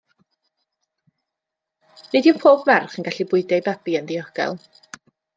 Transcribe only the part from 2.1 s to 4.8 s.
Nid yw pob merch yn gallu bwydo ei babi yn ddiogel.